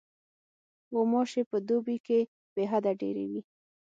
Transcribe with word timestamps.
غوماشې 0.93 1.41
په 1.51 1.57
دوبي 1.67 1.97
کې 2.05 2.19
بېحده 2.55 2.91
ډېرې 3.01 3.25
وي. 3.31 3.41